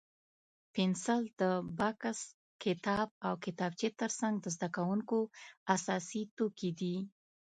[0.73, 1.43] پنسل د
[1.79, 2.19] بکس،
[2.63, 5.17] کتاب او کتابچې تر څنګ د زده کوونکو
[5.75, 6.95] اساسي توکي دي.